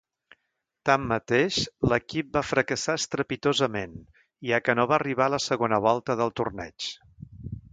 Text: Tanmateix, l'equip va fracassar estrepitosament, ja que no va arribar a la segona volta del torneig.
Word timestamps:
Tanmateix, 0.89 1.59
l'equip 1.91 2.31
va 2.37 2.43
fracassar 2.51 2.95
estrepitosament, 3.01 3.93
ja 4.53 4.61
que 4.69 4.77
no 4.81 4.87
va 4.93 4.99
arribar 5.01 5.29
a 5.29 5.33
la 5.35 5.41
segona 5.49 5.81
volta 5.91 6.17
del 6.23 6.35
torneig. 6.43 6.89